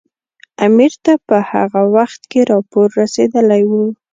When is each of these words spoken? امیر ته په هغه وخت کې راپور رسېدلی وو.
امیر 0.65 0.93
ته 1.03 1.13
په 1.27 1.37
هغه 1.51 1.81
وخت 1.95 2.21
کې 2.31 2.41
راپور 2.51 2.87
رسېدلی 3.01 3.61
وو. 3.69 3.83